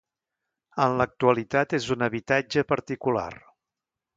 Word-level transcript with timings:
En 0.85 0.95
l'actualitat 1.01 1.75
és 1.79 1.91
un 1.97 2.07
habitatge 2.07 2.65
particular. 2.73 3.29